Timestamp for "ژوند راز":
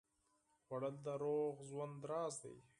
1.69-2.35